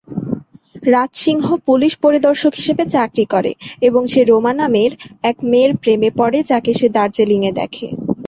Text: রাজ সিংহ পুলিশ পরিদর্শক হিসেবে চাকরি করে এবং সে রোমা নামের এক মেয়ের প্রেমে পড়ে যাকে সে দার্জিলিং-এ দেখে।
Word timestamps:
রাজ 0.83 1.11
সিংহ 1.17 1.45
পুলিশ 1.67 1.93
পরিদর্শক 2.03 2.53
হিসেবে 2.55 2.83
চাকরি 2.93 3.25
করে 3.33 3.51
এবং 3.81 4.01
সে 4.07 4.21
রোমা 4.23 4.53
নামের 4.53 4.91
এক 5.23 5.37
মেয়ের 5.43 5.71
প্রেমে 5.81 6.09
পড়ে 6.19 6.39
যাকে 6.49 6.71
সে 6.73 6.87
দার্জিলিং-এ 6.95 7.51
দেখে। 7.59 7.87